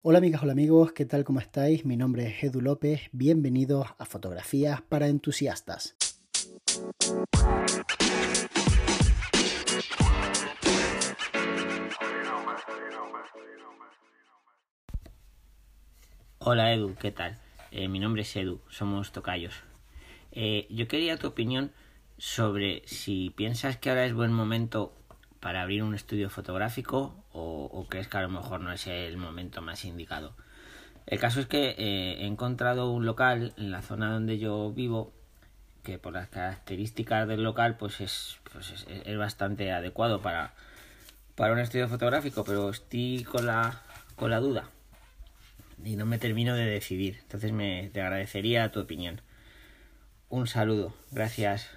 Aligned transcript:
Hola 0.00 0.18
amigas, 0.18 0.44
hola 0.44 0.52
amigos, 0.52 0.92
¿qué 0.92 1.06
tal? 1.06 1.24
¿Cómo 1.24 1.40
estáis? 1.40 1.84
Mi 1.84 1.96
nombre 1.96 2.28
es 2.28 2.44
Edu 2.44 2.60
López, 2.60 3.08
bienvenidos 3.10 3.88
a 3.98 4.04
Fotografías 4.04 4.80
para 4.80 5.08
Entusiastas. 5.08 5.96
Hola 16.38 16.72
Edu, 16.72 16.94
¿qué 16.94 17.10
tal? 17.10 17.40
Eh, 17.72 17.88
mi 17.88 17.98
nombre 17.98 18.22
es 18.22 18.36
Edu, 18.36 18.60
somos 18.68 19.10
tocayos. 19.10 19.64
Eh, 20.30 20.68
yo 20.70 20.86
quería 20.86 21.16
tu 21.16 21.26
opinión 21.26 21.72
sobre 22.18 22.82
si 22.86 23.30
piensas 23.30 23.78
que 23.78 23.90
ahora 23.90 24.06
es 24.06 24.14
buen 24.14 24.32
momento 24.32 24.94
para 25.40 25.62
abrir 25.62 25.82
un 25.82 25.96
estudio 25.96 26.30
fotográfico 26.30 27.24
o, 27.38 27.86
crees 27.88 28.08
que 28.08 28.16
a 28.18 28.22
lo 28.22 28.28
mejor 28.28 28.60
no 28.60 28.72
es 28.72 28.86
el 28.86 29.16
momento 29.16 29.62
más 29.62 29.84
indicado. 29.84 30.34
El 31.06 31.18
caso 31.18 31.40
es 31.40 31.46
que 31.46 31.70
eh, 31.78 32.18
he 32.20 32.26
encontrado 32.26 32.90
un 32.90 33.06
local 33.06 33.54
en 33.56 33.70
la 33.70 33.82
zona 33.82 34.12
donde 34.12 34.38
yo 34.38 34.72
vivo 34.72 35.12
que 35.82 35.98
por 35.98 36.12
las 36.12 36.28
características 36.28 37.26
del 37.28 37.42
local 37.42 37.76
pues 37.78 38.00
es, 38.00 38.38
pues 38.52 38.86
es, 38.86 39.18
bastante 39.18 39.72
adecuado 39.72 40.20
para, 40.20 40.52
para 41.34 41.52
un 41.52 41.60
estudio 41.60 41.88
fotográfico, 41.88 42.44
pero 42.44 42.68
estoy 42.68 43.24
con 43.24 43.46
la, 43.46 43.82
con 44.16 44.30
la 44.30 44.40
duda 44.40 44.68
y 45.84 45.96
no 45.96 46.06
me 46.06 46.18
termino 46.18 46.54
de 46.54 46.66
decidir. 46.66 47.18
Entonces 47.22 47.52
me 47.52 47.90
te 47.92 48.00
agradecería 48.00 48.70
tu 48.70 48.80
opinión. 48.80 49.22
Un 50.28 50.46
saludo, 50.46 50.94
gracias. 51.10 51.68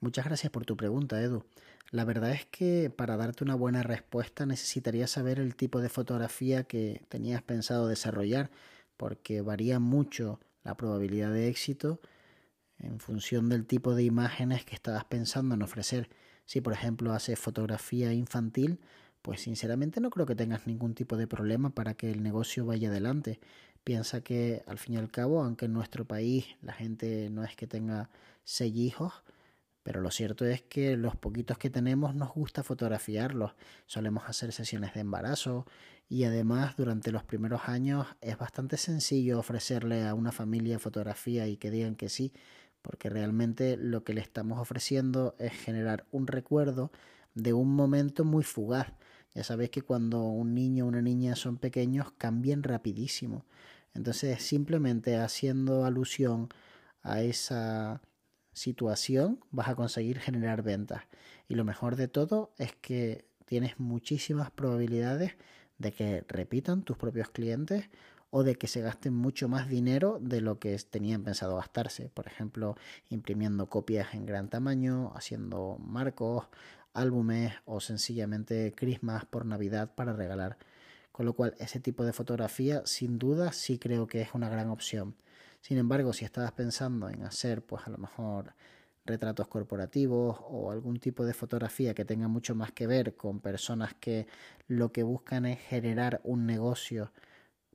Muchas 0.00 0.24
gracias 0.24 0.50
por 0.50 0.64
tu 0.64 0.76
pregunta, 0.76 1.20
Edu. 1.20 1.44
La 1.92 2.06
verdad 2.06 2.30
es 2.32 2.46
que 2.46 2.88
para 2.88 3.18
darte 3.18 3.44
una 3.44 3.54
buena 3.54 3.82
respuesta 3.82 4.46
necesitaría 4.46 5.06
saber 5.06 5.38
el 5.38 5.54
tipo 5.54 5.82
de 5.82 5.90
fotografía 5.90 6.64
que 6.64 7.04
tenías 7.10 7.42
pensado 7.42 7.86
desarrollar, 7.86 8.50
porque 8.96 9.42
varía 9.42 9.78
mucho 9.78 10.40
la 10.64 10.74
probabilidad 10.74 11.30
de 11.32 11.48
éxito 11.48 12.00
en 12.78 12.98
función 12.98 13.50
del 13.50 13.66
tipo 13.66 13.94
de 13.94 14.04
imágenes 14.04 14.64
que 14.64 14.74
estabas 14.74 15.04
pensando 15.04 15.54
en 15.54 15.60
ofrecer. 15.60 16.08
Si 16.46 16.62
por 16.62 16.72
ejemplo 16.72 17.12
haces 17.12 17.38
fotografía 17.38 18.14
infantil, 18.14 18.80
pues 19.20 19.42
sinceramente 19.42 20.00
no 20.00 20.08
creo 20.08 20.24
que 20.24 20.34
tengas 20.34 20.66
ningún 20.66 20.94
tipo 20.94 21.18
de 21.18 21.26
problema 21.26 21.70
para 21.74 21.92
que 21.92 22.10
el 22.10 22.22
negocio 22.22 22.64
vaya 22.64 22.88
adelante. 22.88 23.38
Piensa 23.84 24.22
que 24.22 24.62
al 24.66 24.78
fin 24.78 24.94
y 24.94 24.96
al 24.96 25.10
cabo, 25.10 25.42
aunque 25.44 25.66
en 25.66 25.74
nuestro 25.74 26.06
país 26.06 26.46
la 26.62 26.72
gente 26.72 27.28
no 27.28 27.44
es 27.44 27.54
que 27.54 27.66
tenga 27.66 28.08
seis 28.44 28.74
hijos, 28.76 29.12
pero 29.82 30.00
lo 30.00 30.10
cierto 30.10 30.44
es 30.44 30.62
que 30.62 30.96
los 30.96 31.16
poquitos 31.16 31.58
que 31.58 31.70
tenemos 31.70 32.14
nos 32.14 32.32
gusta 32.32 32.62
fotografiarlos. 32.62 33.54
Solemos 33.86 34.24
hacer 34.28 34.52
sesiones 34.52 34.94
de 34.94 35.00
embarazo 35.00 35.66
y 36.08 36.24
además 36.24 36.76
durante 36.76 37.10
los 37.10 37.24
primeros 37.24 37.62
años 37.68 38.06
es 38.20 38.38
bastante 38.38 38.76
sencillo 38.76 39.38
ofrecerle 39.38 40.06
a 40.06 40.14
una 40.14 40.30
familia 40.30 40.78
fotografía 40.78 41.48
y 41.48 41.56
que 41.56 41.70
digan 41.70 41.96
que 41.96 42.08
sí, 42.08 42.32
porque 42.80 43.10
realmente 43.10 43.76
lo 43.76 44.04
que 44.04 44.14
le 44.14 44.20
estamos 44.20 44.58
ofreciendo 44.58 45.34
es 45.38 45.52
generar 45.52 46.06
un 46.12 46.26
recuerdo 46.26 46.92
de 47.34 47.52
un 47.52 47.74
momento 47.74 48.24
muy 48.24 48.44
fugaz. 48.44 48.92
Ya 49.34 49.44
sabéis 49.44 49.70
que 49.70 49.82
cuando 49.82 50.22
un 50.22 50.54
niño 50.54 50.84
o 50.84 50.88
una 50.88 51.02
niña 51.02 51.34
son 51.36 51.56
pequeños 51.56 52.12
cambian 52.18 52.62
rapidísimo. 52.62 53.46
Entonces 53.94 54.42
simplemente 54.42 55.16
haciendo 55.16 55.84
alusión 55.84 56.48
a 57.02 57.22
esa 57.22 58.00
situación 58.52 59.40
vas 59.50 59.68
a 59.68 59.74
conseguir 59.74 60.18
generar 60.18 60.62
ventas. 60.62 61.02
Y 61.48 61.54
lo 61.54 61.64
mejor 61.64 61.96
de 61.96 62.08
todo 62.08 62.52
es 62.58 62.74
que 62.74 63.24
tienes 63.46 63.78
muchísimas 63.78 64.50
probabilidades 64.50 65.36
de 65.78 65.92
que 65.92 66.24
repitan 66.28 66.82
tus 66.82 66.96
propios 66.96 67.28
clientes 67.30 67.90
o 68.30 68.44
de 68.44 68.54
que 68.54 68.66
se 68.66 68.80
gasten 68.80 69.12
mucho 69.14 69.46
más 69.48 69.68
dinero 69.68 70.18
de 70.20 70.40
lo 70.40 70.58
que 70.58 70.78
tenían 70.78 71.22
pensado 71.22 71.56
gastarse. 71.56 72.08
Por 72.08 72.26
ejemplo, 72.26 72.76
imprimiendo 73.10 73.68
copias 73.68 74.14
en 74.14 74.24
gran 74.24 74.48
tamaño, 74.48 75.12
haciendo 75.14 75.76
marcos, 75.78 76.46
álbumes 76.94 77.52
o 77.66 77.80
sencillamente 77.80 78.72
crismas 78.74 79.26
por 79.26 79.44
Navidad 79.44 79.94
para 79.94 80.14
regalar. 80.14 80.56
Con 81.12 81.26
lo 81.26 81.34
cual, 81.34 81.54
ese 81.58 81.78
tipo 81.78 82.04
de 82.04 82.14
fotografía, 82.14 82.82
sin 82.86 83.18
duda, 83.18 83.52
sí 83.52 83.78
creo 83.78 84.06
que 84.06 84.22
es 84.22 84.30
una 84.32 84.48
gran 84.48 84.70
opción. 84.70 85.14
Sin 85.62 85.78
embargo, 85.78 86.12
si 86.12 86.24
estabas 86.24 86.52
pensando 86.52 87.08
en 87.08 87.22
hacer, 87.22 87.64
pues 87.64 87.86
a 87.86 87.90
lo 87.90 87.96
mejor 87.96 88.54
retratos 89.04 89.46
corporativos 89.46 90.38
o 90.42 90.72
algún 90.72 90.98
tipo 90.98 91.24
de 91.24 91.34
fotografía 91.34 91.94
que 91.94 92.04
tenga 92.04 92.26
mucho 92.28 92.54
más 92.54 92.72
que 92.72 92.86
ver 92.88 93.16
con 93.16 93.40
personas 93.40 93.94
que 93.94 94.26
lo 94.66 94.92
que 94.92 95.04
buscan 95.04 95.46
es 95.46 95.60
generar 95.60 96.20
un 96.24 96.46
negocio 96.46 97.12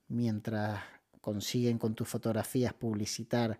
mientras 0.10 0.82
consiguen 1.22 1.78
con 1.78 1.96
tus 1.96 2.10
fotografías 2.10 2.74
publicitar 2.74 3.60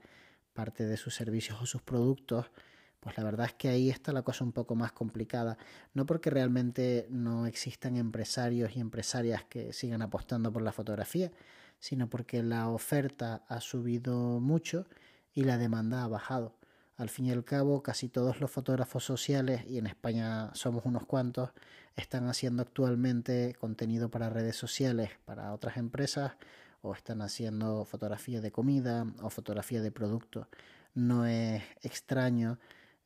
parte 0.54 0.86
de 0.86 0.98
sus 0.98 1.16
servicios 1.16 1.62
o 1.62 1.66
sus 1.66 1.82
productos, 1.82 2.52
pues 3.00 3.18
la 3.18 3.24
verdad 3.24 3.46
es 3.46 3.54
que 3.54 3.70
ahí 3.70 3.90
está 3.90 4.12
la 4.12 4.24
cosa 4.24 4.44
un 4.44 4.52
poco 4.52 4.76
más 4.76 4.92
complicada. 4.92 5.58
No 5.94 6.06
porque 6.06 6.30
realmente 6.30 7.08
no 7.10 7.46
existan 7.46 7.96
empresarios 7.96 8.76
y 8.76 8.82
empresarias 8.82 9.46
que 9.46 9.72
sigan 9.72 10.02
apostando 10.02 10.52
por 10.52 10.62
la 10.62 10.74
fotografía, 10.74 11.32
sino 11.80 12.10
porque 12.10 12.44
la 12.44 12.70
oferta 12.70 13.44
ha 13.48 13.62
subido 13.62 14.40
mucho 14.40 14.86
y 15.34 15.44
la 15.44 15.58
demanda 15.58 16.04
ha 16.04 16.08
bajado. 16.08 16.56
Al 16.98 17.10
fin 17.10 17.28
y 17.28 17.32
al 17.32 17.44
cabo, 17.44 17.84
casi 17.84 18.10
todos 18.10 18.42
los 18.42 18.50
fotógrafos 18.50 19.04
sociales, 19.04 19.64
y 19.68 19.78
en 19.78 19.86
España 19.86 20.50
somos 20.56 20.86
unos 20.86 21.06
cuantos, 21.06 21.52
están 21.96 22.28
haciendo 22.28 22.64
actualmente 22.64 23.56
contenido 23.60 24.10
para 24.10 24.32
redes 24.32 24.56
sociales, 24.56 25.12
para 25.26 25.54
otras 25.54 25.78
empresas, 25.78 26.34
o 26.82 26.94
están 26.94 27.22
haciendo 27.22 27.86
fotografía 27.86 28.42
de 28.42 28.52
comida 28.52 29.06
o 29.22 29.30
fotografía 29.30 29.82
de 29.82 29.92
productos. 29.92 30.48
No 30.96 31.26
es 31.28 31.64
extraño 31.84 32.60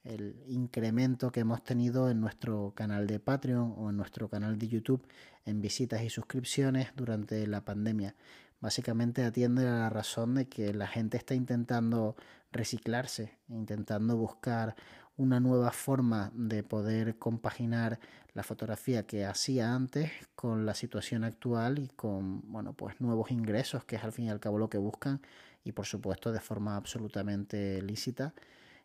el 0.03 0.42
incremento 0.48 1.32
que 1.32 1.42
hemos 1.42 1.64
tenido 1.64 2.09
en 2.09 2.22
nuestro 2.22 2.74
canal 2.76 3.08
de 3.08 3.20
Patreon 3.20 3.76
o 3.78 3.90
en 3.90 3.98
nuestro 3.98 4.30
canal 4.30 4.58
de 4.58 4.68
YouTube 4.68 5.06
en 5.46 5.62
visitas 5.62 6.02
y 6.02 6.09
suscripciones 6.09 6.90
durante 6.96 7.46
la 7.48 7.64
pandemia 7.64 8.16
básicamente 8.62 9.24
atiende 9.24 9.68
a 9.68 9.72
la 9.72 9.90
razón 9.90 10.36
de 10.36 10.48
que 10.48 10.74
la 10.74 10.88
gente 10.88 11.18
está 11.18 11.34
intentando 11.34 12.16
reciclarse, 12.52 13.38
intentando 13.50 14.16
buscar 14.16 14.76
una 15.18 15.40
nueva 15.40 15.72
forma 15.72 16.32
de 16.34 16.64
poder 16.64 17.18
compaginar 17.18 18.00
la 18.34 18.44
fotografía 18.44 19.06
que 19.06 19.26
hacía 19.26 19.74
antes 19.74 20.12
con 20.36 20.66
la 20.66 20.74
situación 20.74 21.24
actual 21.24 21.80
y 21.80 21.90
con 21.90 22.50
bueno 22.52 22.74
pues 22.74 23.00
nuevos 23.02 23.30
ingresos 23.30 23.84
que 23.84 23.98
es 23.98 24.04
al 24.04 24.14
fin 24.14 24.26
y 24.26 24.30
al 24.30 24.40
cabo 24.40 24.58
lo 24.58 24.70
que 24.70 24.78
buscan 24.78 25.22
y 25.64 25.74
por 25.74 25.86
supuesto 25.86 26.32
de 26.32 26.40
forma 26.40 26.76
absolutamente 26.76 27.82
lícita. 27.82 28.34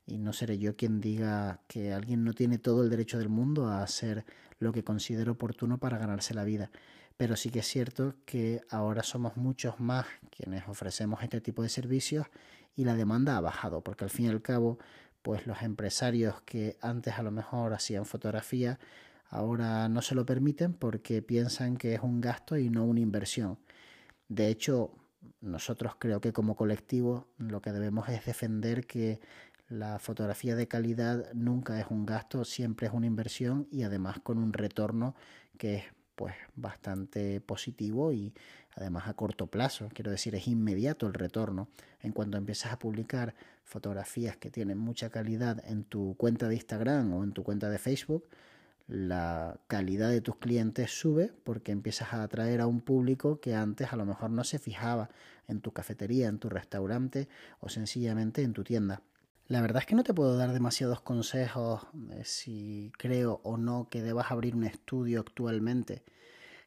Y 0.09 0.19
no 0.19 0.33
seré 0.33 0.59
yo 0.59 0.77
quien 0.77 1.01
diga 1.01 1.61
que 1.67 1.93
alguien 1.93 2.23
no 2.23 2.33
tiene 2.33 2.59
todo 2.59 2.85
el 2.85 2.91
derecho 2.91 3.19
del 3.19 3.29
mundo 3.29 3.67
a 3.67 3.83
hacer 3.83 4.25
lo 4.61 4.73
que 4.73 4.85
considere 4.85 5.31
oportuno 5.31 5.79
para 5.79 5.99
ganarse 5.99 6.33
la 6.33 6.45
vida 6.45 6.71
pero 7.17 7.37
sí 7.37 7.51
que 7.51 7.61
es 7.61 7.67
cierto 7.67 8.15
que 8.25 8.61
ahora 8.71 9.03
somos 9.03 9.37
muchos 9.37 9.81
más 9.81 10.07
quienes 10.31 10.69
ofrecemos 10.69 11.23
este 11.23 11.41
tipo 11.41 11.63
de 11.63 11.69
servicios 11.69 12.27
y 12.75 12.85
la 12.85 12.95
demanda 12.95 13.37
ha 13.37 13.41
bajado, 13.41 13.83
porque 13.83 14.05
al 14.05 14.11
fin 14.11 14.27
y 14.27 14.29
al 14.29 14.43
cabo, 14.43 14.79
pues 15.23 15.47
los 15.47 15.63
empresarios 15.63 16.43
que 16.43 16.77
antes 16.83 17.15
a 17.19 17.23
lo 17.23 17.31
mejor 17.31 17.73
hacían 17.73 18.05
fotografía, 18.05 18.79
ahora 19.29 19.89
no 19.89 20.03
se 20.03 20.15
lo 20.15 20.27
permiten 20.27 20.75
porque 20.75 21.23
piensan 21.23 21.77
que 21.77 21.95
es 21.95 22.01
un 22.01 22.21
gasto 22.21 22.59
y 22.59 22.69
no 22.69 22.85
una 22.85 23.01
inversión. 23.01 23.59
De 24.29 24.49
hecho, 24.49 24.93
nosotros 25.41 25.95
creo 25.99 26.21
que 26.21 26.33
como 26.33 26.55
colectivo 26.55 27.29
lo 27.39 27.63
que 27.63 27.73
debemos 27.73 28.09
es 28.09 28.25
defender 28.27 28.87
que 28.87 29.21
la 29.69 29.99
fotografía 29.99 30.55
de 30.55 30.69
calidad 30.69 31.33
nunca 31.35 31.81
es 31.81 31.87
un 31.91 32.07
gasto, 32.07 32.45
siempre 32.45 32.87
es 32.87 32.93
una 32.93 33.07
inversión 33.07 33.67
y 33.71 33.83
además 33.83 34.21
con 34.21 34.39
un 34.39 34.53
retorno 34.53 35.17
que 35.59 35.77
es 35.77 35.85
pues 36.17 36.35
bastante 36.57 37.41
positivo 37.41 38.13
y 38.13 38.33
además 38.75 39.07
a 39.07 39.15
corto 39.15 39.47
plazo, 39.47 39.89
quiero 39.95 40.11
decir, 40.11 40.35
es 40.35 40.49
inmediato 40.49 41.07
el 41.07 41.15
retorno. 41.15 41.69
En 42.03 42.13
cuanto 42.13 42.39
empiezas 42.39 42.73
a 42.73 42.79
publicar 42.79 43.35
fotografías 43.65 44.37
que 44.37 44.51
tienen 44.51 44.79
mucha 44.79 45.11
calidad 45.11 45.63
en 45.67 45.85
tu 45.85 46.17
cuenta 46.17 46.49
de 46.49 46.55
Instagram 46.57 47.13
o 47.15 47.23
en 47.23 47.33
tu 47.33 47.45
cuenta 47.45 47.71
de 47.71 47.79
Facebook, 47.79 48.25
la 48.89 49.59
calidad 49.67 50.11
de 50.11 50.21
tus 50.21 50.37
clientes 50.37 50.91
sube 50.91 51.33
porque 51.45 51.73
empiezas 51.73 52.13
a 52.15 52.23
atraer 52.23 52.61
a 52.61 52.67
un 52.67 52.81
público 52.81 53.41
que 53.41 53.55
antes 53.55 53.93
a 53.93 53.97
lo 53.97 54.07
mejor 54.07 54.31
no 54.31 54.45
se 54.45 54.59
fijaba 54.59 55.11
en 55.49 55.61
tu 55.61 55.73
cafetería, 55.73 56.29
en 56.29 56.39
tu 56.39 56.49
restaurante 56.49 57.29
o 57.61 57.69
sencillamente 57.69 58.43
en 58.43 58.53
tu 58.53 58.63
tienda. 58.65 59.03
La 59.49 59.61
verdad 59.61 59.83
es 59.83 59.87
que 59.87 59.95
no 59.95 60.03
te 60.03 60.13
puedo 60.13 60.37
dar 60.37 60.53
demasiados 60.53 61.01
consejos 61.03 61.87
de 61.93 62.25
si 62.25 62.91
creo 62.99 63.41
o 63.45 63.57
no 63.57 63.89
que 63.89 64.03
debas 64.03 64.33
abrir 64.33 64.57
un 64.57 64.65
estudio 64.65 65.21
actualmente. 65.21 66.03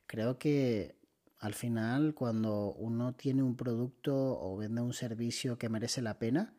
Creo 0.08 0.40
que 0.40 0.96
al 1.40 1.54
final 1.54 2.14
cuando 2.14 2.72
uno 2.72 3.14
tiene 3.16 3.44
un 3.44 3.58
producto 3.58 4.16
o 4.16 4.56
vende 4.56 4.80
un 4.80 4.94
servicio 4.94 5.58
que 5.58 5.68
merece 5.68 6.02
la 6.02 6.20
pena, 6.20 6.54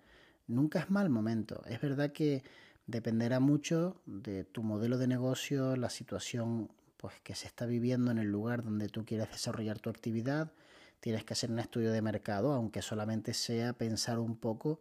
nunca 0.46 0.80
es 0.80 0.90
mal 0.90 1.08
momento. 1.08 1.62
Es 1.64 1.80
verdad 1.80 2.12
que 2.12 2.42
dependerá 2.86 3.40
mucho 3.40 4.02
de 4.04 4.44
tu 4.44 4.62
modelo 4.62 4.98
de 4.98 5.06
negocio, 5.06 5.74
la 5.74 5.88
situación 5.88 6.70
pues 6.98 7.18
que 7.22 7.34
se 7.34 7.46
está 7.46 7.64
viviendo 7.64 8.10
en 8.10 8.18
el 8.18 8.28
lugar 8.28 8.62
donde 8.62 8.88
tú 8.88 9.06
quieres 9.06 9.30
desarrollar 9.30 9.78
tu 9.78 9.88
actividad, 9.88 10.52
tienes 11.00 11.24
que 11.24 11.32
hacer 11.32 11.50
un 11.50 11.60
estudio 11.60 11.92
de 11.92 12.02
mercado, 12.02 12.52
aunque 12.52 12.82
solamente 12.82 13.32
sea 13.32 13.72
pensar 13.72 14.18
un 14.18 14.36
poco 14.36 14.80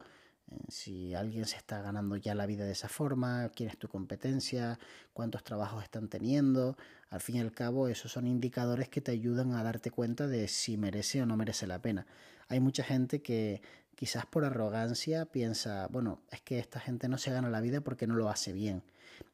si 0.67 1.13
alguien 1.13 1.45
se 1.45 1.57
está 1.57 1.81
ganando 1.81 2.15
ya 2.15 2.35
la 2.35 2.45
vida 2.45 2.65
de 2.65 2.71
esa 2.71 2.89
forma, 2.89 3.49
quién 3.55 3.69
es 3.69 3.77
tu 3.77 3.87
competencia, 3.87 4.79
cuántos 5.13 5.43
trabajos 5.43 5.83
están 5.83 6.07
teniendo. 6.07 6.77
Al 7.09 7.21
fin 7.21 7.37
y 7.37 7.39
al 7.39 7.51
cabo, 7.51 7.87
esos 7.87 8.11
son 8.11 8.27
indicadores 8.27 8.89
que 8.89 9.01
te 9.01 9.11
ayudan 9.11 9.53
a 9.53 9.63
darte 9.63 9.91
cuenta 9.91 10.27
de 10.27 10.47
si 10.47 10.77
merece 10.77 11.21
o 11.21 11.25
no 11.25 11.37
merece 11.37 11.67
la 11.67 11.81
pena. 11.81 12.05
Hay 12.47 12.59
mucha 12.59 12.83
gente 12.83 13.21
que 13.21 13.61
quizás 13.95 14.25
por 14.25 14.45
arrogancia 14.45 15.25
piensa, 15.25 15.87
bueno, 15.87 16.21
es 16.31 16.41
que 16.41 16.59
esta 16.59 16.79
gente 16.79 17.09
no 17.09 17.17
se 17.17 17.31
gana 17.31 17.49
la 17.49 17.61
vida 17.61 17.81
porque 17.81 18.07
no 18.07 18.15
lo 18.15 18.29
hace 18.29 18.53
bien. 18.53 18.83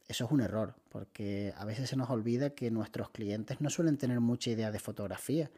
Eso 0.08 0.26
es 0.26 0.32
un 0.32 0.42
error, 0.42 0.76
porque 0.90 1.54
a 1.58 1.66
veces 1.66 1.90
se 1.90 1.96
nos 1.96 2.10
olvida 2.10 2.52
que 2.52 2.72
nuestros 2.72 3.10
clientes 3.10 3.62
no 3.62 3.70
suelen 3.70 3.98
tener 3.98 4.20
mucha 4.20 4.52
idea 4.52 4.72
de 4.72 4.80
fotografía. 4.80 5.52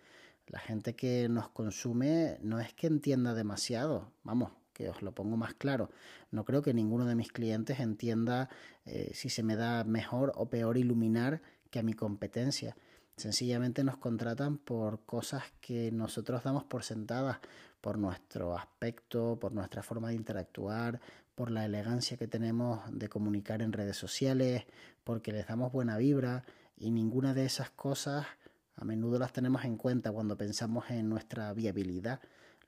La 0.48 0.60
gente 0.60 0.96
que 0.96 1.28
nos 1.30 1.50
consume 1.50 2.38
no 2.42 2.60
es 2.60 2.74
que 2.74 2.88
entienda 2.88 3.34
demasiado, 3.34 4.12
vamos, 4.24 4.52
que 4.78 4.90
os 4.90 5.02
lo 5.02 5.12
pongo 5.12 5.38
más 5.38 5.56
claro. 5.56 5.90
No 6.30 6.46
creo 6.46 6.62
que 6.62 6.72
ninguno 6.72 7.06
de 7.08 7.16
mis 7.16 7.32
clientes 7.32 7.80
entienda 7.80 8.48
eh, 8.86 9.10
si 9.16 9.30
se 9.30 9.42
me 9.42 9.56
da 9.56 9.84
mejor 9.84 10.34
o 10.36 10.52
peor 10.52 10.78
iluminar 10.78 11.42
que 11.72 11.80
a 11.80 11.84
mi 11.84 11.94
competencia. 11.94 12.78
Sencillamente 13.16 13.84
nos 13.84 13.98
contratan 13.98 14.60
por 14.60 15.04
cosas 15.04 15.46
que 15.62 15.92
nosotros 15.92 16.44
damos 16.44 16.64
por 16.64 16.84
sentadas, 16.84 17.40
por 17.82 17.98
nuestro 17.98 18.56
aspecto, 18.56 19.40
por 19.42 19.52
nuestra 19.52 19.82
forma 19.82 20.10
de 20.10 20.16
interactuar, 20.16 21.02
por 21.34 21.50
la 21.50 21.66
elegancia 21.66 22.16
que 22.16 22.28
tenemos 22.28 22.82
de 22.92 23.10
comunicar 23.10 23.64
en 23.64 23.74
redes 23.74 23.98
sociales, 23.98 24.66
porque 25.04 25.32
les 25.32 25.48
damos 25.48 25.72
buena 25.72 25.98
vibra 25.98 26.44
y 26.78 26.92
ninguna 26.92 27.34
de 27.34 27.46
esas 27.46 27.72
cosas 27.72 28.28
a 28.76 28.86
menudo 28.86 29.18
las 29.18 29.34
tenemos 29.34 29.66
en 29.66 29.76
cuenta 29.76 30.12
cuando 30.12 30.38
pensamos 30.38 30.92
en 30.92 31.10
nuestra 31.10 31.52
viabilidad 31.54 32.20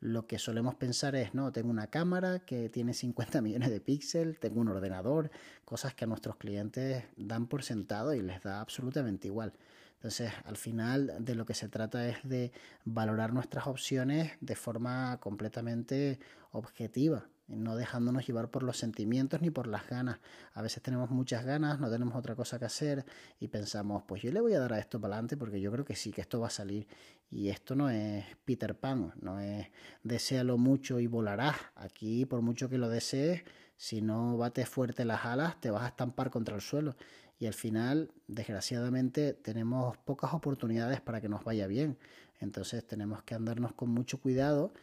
lo 0.01 0.28
que 0.28 0.40
solemos 0.40 0.75
pensar 0.75 1.16
es, 1.16 1.34
no, 1.34 1.51
tengo 1.51 1.69
una 1.69 1.88
cámara 1.88 2.40
que 2.40 2.69
tiene 2.69 2.94
50 2.94 3.42
millones 3.42 3.69
de 3.69 3.81
píxeles, 3.81 4.40
tengo 4.40 4.62
un 4.62 4.69
ordenador, 4.69 5.31
cosas 5.66 5.94
que 5.94 6.06
a 6.06 6.07
nuestros 6.07 6.38
clientes 6.38 7.04
dan 7.18 7.48
por 7.48 7.63
sentado 7.63 8.13
y 8.13 8.22
les 8.22 8.42
da 8.42 8.62
absolutamente 8.62 9.28
igual. 9.28 9.54
Entonces, 9.96 10.31
al 10.46 10.56
final 10.56 11.13
de 11.19 11.36
lo 11.36 11.46
que 11.46 11.54
se 11.54 11.68
trata 11.68 12.07
es 12.07 12.18
de 12.24 12.54
valorar 12.86 13.34
nuestras 13.34 13.68
opciones 13.68 14.31
de 14.40 14.56
forma 14.56 15.18
completamente 15.19 16.19
objetiva, 16.52 17.28
no 17.50 17.75
dejándonos 17.75 18.25
llevar 18.25 18.50
por 18.50 18.63
los 18.63 18.78
sentimientos 18.78 19.42
ni 19.42 19.50
por 19.50 19.68
las 19.68 19.88
ganas. 19.88 20.19
A 20.54 20.62
veces 20.62 20.81
tenemos 20.81 21.10
muchas 21.10 21.46
ganas, 21.46 21.80
no 21.80 21.90
tenemos 21.90 22.16
otra 22.16 22.36
cosa 22.36 22.60
que 22.60 22.66
hacer 22.66 23.06
y 23.40 23.48
pensamos, 23.48 24.04
pues 24.07 24.22
yo 24.22 24.31
le 24.31 24.40
voy 24.40 24.54
a 24.54 24.60
dar 24.60 24.74
a 24.74 24.80
esto 24.80 25.00
para 25.00 25.16
adelante 25.16 25.38
porque 25.38 25.60
yo 25.60 25.72
creo 25.72 25.86
que 25.86 25.96
sí, 25.96 26.12
que 26.12 26.22
esto 26.22 26.40
va 26.40 26.48
a 26.48 26.51
salir. 26.51 26.88
Y 27.31 27.50
esto 27.50 27.75
no 27.75 27.90
es 27.90 28.25
Peter 28.46 28.75
Pan, 28.75 29.13
no 29.22 29.40
es 29.40 29.68
deséalo 30.04 30.57
mucho 30.57 31.00
y 31.00 31.07
volarás. 31.07 31.56
Aquí, 31.75 32.25
por 32.25 32.42
mucho 32.42 32.69
que 32.69 32.78
lo 32.78 32.90
desees, 32.90 33.44
si 33.78 34.02
no 34.02 34.38
bates 34.38 34.68
fuerte 34.68 35.06
las 35.06 35.25
alas, 35.25 35.60
te 35.62 35.72
vas 35.72 35.84
a 35.84 35.88
estampar 35.88 36.30
contra 36.30 36.56
el 36.56 36.62
suelo. 36.62 36.95
Y 37.40 37.45
al 37.45 37.54
final, 37.54 38.12
desgraciadamente, 38.28 39.34
tenemos 39.34 39.98
pocas 39.98 40.34
oportunidades 40.34 41.00
para 41.02 41.22
que 41.22 41.30
nos 41.30 41.44
vaya 41.44 41.68
bien. 41.68 41.98
Entonces 42.40 42.86
tenemos 42.86 43.24
que 43.24 43.36
andarnos 43.36 43.74
con 43.74 43.90
mucho 43.90 44.19
cuidado 44.19 44.74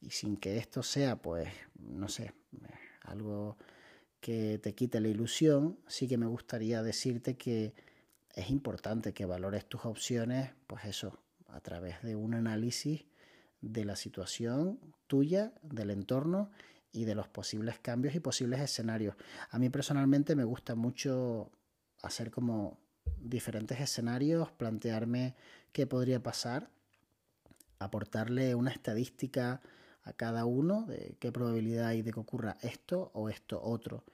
y 0.00 0.10
sin 0.10 0.36
que 0.36 0.58
esto 0.58 0.82
sea, 0.82 1.16
pues, 1.16 1.48
no 1.78 2.08
sé, 2.08 2.32
algo 3.02 3.56
que 4.20 4.58
te 4.58 4.74
quite 4.74 5.00
la 5.00 5.08
ilusión, 5.08 5.78
sí 5.86 6.08
que 6.08 6.18
me 6.18 6.26
gustaría 6.26 6.82
decirte 6.82 7.36
que 7.36 7.74
es 8.34 8.50
importante 8.50 9.14
que 9.14 9.24
valores 9.24 9.66
tus 9.66 9.84
opciones, 9.84 10.50
pues 10.66 10.84
eso, 10.84 11.18
a 11.48 11.60
través 11.60 12.02
de 12.02 12.16
un 12.16 12.34
análisis 12.34 13.06
de 13.60 13.84
la 13.84 13.96
situación 13.96 14.78
tuya, 15.06 15.52
del 15.62 15.90
entorno 15.90 16.50
y 16.92 17.04
de 17.04 17.14
los 17.14 17.28
posibles 17.28 17.78
cambios 17.78 18.14
y 18.14 18.20
posibles 18.20 18.60
escenarios. 18.60 19.16
A 19.50 19.58
mí 19.58 19.70
personalmente 19.70 20.34
me 20.34 20.44
gusta 20.44 20.74
mucho 20.74 21.50
hacer 22.02 22.30
como 22.30 22.78
diferentes 23.18 23.80
escenarios, 23.80 24.50
plantearme 24.52 25.34
qué 25.72 25.86
podría 25.86 26.22
pasar, 26.22 26.70
aportarle 27.78 28.54
una 28.54 28.70
estadística 28.70 29.62
a 30.06 30.12
cada 30.12 30.44
uno 30.44 30.86
de 30.86 31.16
qué 31.18 31.32
probabilidad 31.32 31.88
hay 31.88 32.02
de 32.02 32.12
que 32.12 32.20
ocurra 32.20 32.56
esto 32.62 33.10
o 33.12 33.28
esto 33.28 33.60
otro. 33.60 34.04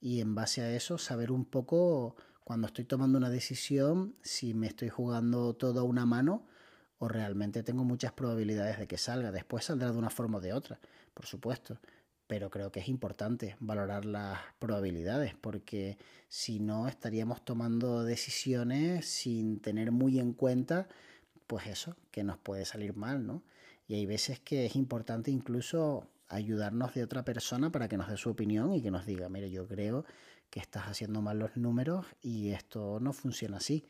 Y 0.00 0.20
en 0.20 0.34
base 0.34 0.62
a 0.62 0.74
eso 0.74 0.96
saber 0.98 1.30
un 1.30 1.44
poco 1.44 2.16
cuando 2.44 2.66
estoy 2.66 2.86
tomando 2.86 3.18
una 3.18 3.30
decisión 3.30 4.16
si 4.22 4.54
me 4.54 4.66
estoy 4.66 4.88
jugando 4.88 5.54
todo 5.54 5.80
a 5.80 5.84
una 5.84 6.06
mano 6.06 6.46
o 6.98 7.08
realmente 7.08 7.62
tengo 7.62 7.84
muchas 7.84 8.12
probabilidades 8.12 8.78
de 8.78 8.86
que 8.86 8.96
salga. 8.96 9.32
Después 9.32 9.66
saldrá 9.66 9.92
de 9.92 9.98
una 9.98 10.10
forma 10.10 10.38
o 10.38 10.40
de 10.40 10.54
otra, 10.54 10.80
por 11.12 11.26
supuesto. 11.26 11.78
Pero 12.26 12.48
creo 12.48 12.72
que 12.72 12.80
es 12.80 12.88
importante 12.88 13.54
valorar 13.60 14.06
las 14.06 14.40
probabilidades 14.58 15.34
porque 15.34 15.98
si 16.28 16.58
no 16.58 16.88
estaríamos 16.88 17.44
tomando 17.44 18.02
decisiones 18.02 19.06
sin 19.06 19.60
tener 19.60 19.92
muy 19.92 20.18
en 20.18 20.32
cuenta 20.32 20.88
pues 21.46 21.66
eso, 21.66 21.96
que 22.10 22.24
nos 22.24 22.38
puede 22.38 22.64
salir 22.64 22.96
mal, 22.96 23.26
¿no? 23.26 23.42
Y 23.86 23.94
hay 23.94 24.06
veces 24.06 24.40
que 24.40 24.66
es 24.66 24.76
importante 24.76 25.30
incluso 25.30 26.08
ayudarnos 26.28 26.94
de 26.94 27.02
otra 27.02 27.24
persona 27.24 27.70
para 27.70 27.88
que 27.88 27.96
nos 27.96 28.08
dé 28.08 28.16
su 28.16 28.30
opinión 28.30 28.72
y 28.72 28.82
que 28.82 28.90
nos 28.90 29.06
diga, 29.06 29.28
mire, 29.28 29.50
yo 29.50 29.66
creo 29.66 30.04
que 30.50 30.60
estás 30.60 30.84
haciendo 30.84 31.20
mal 31.20 31.38
los 31.38 31.56
números 31.56 32.06
y 32.22 32.50
esto 32.50 32.98
no 33.00 33.12
funciona 33.12 33.58
así. 33.58 33.84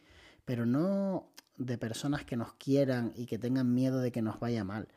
Pero 0.45 0.67
no 0.67 1.29
de 1.57 1.79
personas 1.79 2.25
que 2.25 2.37
nos 2.37 2.55
quieran 2.55 3.13
y 3.17 3.27
que 3.27 3.39
tengan 3.39 3.73
miedo 3.73 4.01
de 4.01 4.13
que 4.13 4.23
nos 4.23 4.41
vaya 4.41 4.65
mal. 4.65 4.89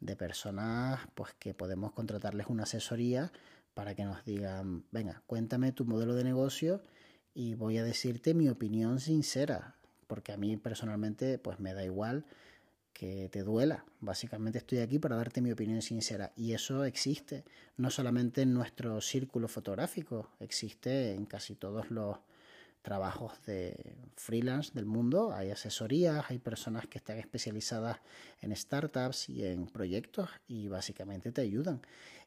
De 0.00 0.16
personas 0.16 1.00
pues 1.14 1.34
que 1.38 1.54
podemos 1.54 1.92
contratarles 1.92 2.46
una 2.48 2.64
asesoría 2.64 3.32
para 3.74 3.94
que 3.94 4.04
nos 4.04 4.24
digan, 4.24 4.84
venga, 4.92 5.22
cuéntame 5.26 5.72
tu 5.72 5.84
modelo 5.84 6.14
de 6.14 6.24
negocio 6.24 6.82
y 7.34 7.54
voy 7.54 7.78
a 7.78 7.84
decirte 7.84 8.32
mi 8.32 8.48
opinión 8.48 9.00
sincera, 9.00 9.74
porque 10.06 10.32
a 10.32 10.36
mí 10.36 10.56
personalmente 10.56 11.38
pues 11.38 11.58
me 11.58 11.74
da 11.74 11.84
igual 11.84 12.24
que 12.94 13.28
te 13.28 13.42
duela. 13.42 13.84
Básicamente 14.00 14.58
estoy 14.58 14.78
aquí 14.78 14.98
para 14.98 15.16
darte 15.16 15.42
mi 15.42 15.52
opinión 15.52 15.82
sincera 15.82 16.32
y 16.36 16.54
eso 16.54 16.84
existe 16.84 17.44
no 17.76 17.90
solamente 17.90 18.42
en 18.42 18.54
nuestro 18.54 19.00
círculo 19.00 19.48
fotográfico, 19.48 20.30
existe 20.40 21.12
en 21.12 21.26
casi 21.26 21.56
todos 21.56 21.90
los 21.90 22.18
trabajos 22.80 23.32
de 23.46 23.96
freelance 24.14 24.72
del 24.74 24.84
mundo, 24.84 25.32
hay 25.32 25.50
asesorías, 25.50 26.26
hay 26.28 26.38
personas 26.38 26.86
que 26.86 26.98
están 26.98 27.18
especializadas 27.18 27.98
en 28.40 28.54
startups 28.54 29.28
y 29.30 29.44
en 29.44 29.66
proyectos 29.66 30.28
y 30.46 30.68
básicamente 30.68 31.32
te 31.32 31.40
ayudan. 31.40 31.80